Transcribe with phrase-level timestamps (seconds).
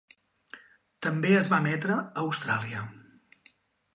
[1.07, 2.83] També es va emetre a Austràlia.